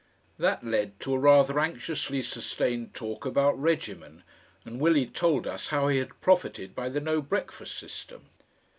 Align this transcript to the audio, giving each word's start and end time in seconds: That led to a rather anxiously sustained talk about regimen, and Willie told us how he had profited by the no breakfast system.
That 0.39 0.63
led 0.65 0.99
to 1.01 1.13
a 1.13 1.19
rather 1.19 1.59
anxiously 1.59 2.23
sustained 2.23 2.95
talk 2.95 3.23
about 3.23 3.55
regimen, 3.61 4.23
and 4.65 4.79
Willie 4.79 5.05
told 5.05 5.45
us 5.45 5.67
how 5.67 5.89
he 5.89 5.99
had 5.99 6.19
profited 6.21 6.73
by 6.73 6.89
the 6.89 6.99
no 6.99 7.21
breakfast 7.21 7.77
system. 7.77 8.29